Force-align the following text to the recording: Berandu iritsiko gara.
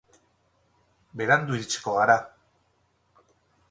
Berandu 1.21 1.59
iritsiko 1.59 1.95
gara. 2.01 2.19